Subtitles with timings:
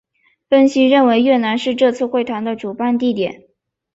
[0.49, 3.43] 分析认为越南是这次会谈的主办地点。